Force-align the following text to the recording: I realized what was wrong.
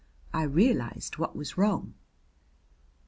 I 0.33 0.41
realized 0.45 1.19
what 1.19 1.35
was 1.35 1.59
wrong. 1.59 1.93